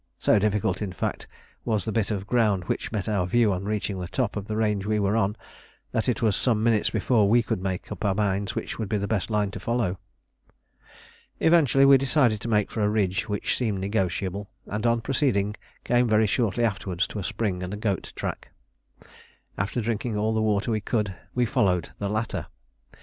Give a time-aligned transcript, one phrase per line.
[0.17, 1.27] So difficult, in fact,
[1.63, 4.55] was the bit of ground which met our view on reaching the top of the
[4.57, 5.35] range we were on,
[5.91, 8.97] that it was some minutes before we could make up our minds which would be
[8.97, 9.99] the best line to follow.
[11.39, 15.53] Eventually we decided to make for a ridge which seemed negotiable, and on proceeding
[15.83, 18.49] came very shortly afterwards to a spring and a goat track.
[19.55, 22.47] After drinking all the water we could, we followed the latter.